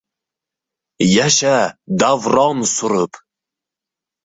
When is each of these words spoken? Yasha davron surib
Yasha 1.15 1.57
davron 1.99 2.57
surib 2.75 3.11